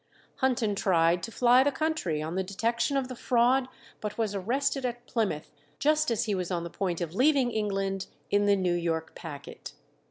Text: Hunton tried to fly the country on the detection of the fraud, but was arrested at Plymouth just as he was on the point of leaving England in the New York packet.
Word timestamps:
Hunton 0.37 0.73
tried 0.73 1.21
to 1.21 1.31
fly 1.31 1.61
the 1.63 1.71
country 1.71 2.23
on 2.23 2.33
the 2.33 2.41
detection 2.43 2.97
of 2.97 3.07
the 3.07 3.15
fraud, 3.15 3.67
but 3.99 4.17
was 4.17 4.33
arrested 4.33 4.83
at 4.83 5.05
Plymouth 5.05 5.51
just 5.77 6.09
as 6.09 6.23
he 6.23 6.33
was 6.33 6.49
on 6.49 6.63
the 6.63 6.71
point 6.71 7.01
of 7.01 7.13
leaving 7.13 7.51
England 7.51 8.07
in 8.31 8.47
the 8.47 8.55
New 8.55 8.73
York 8.73 9.13
packet. 9.13 9.73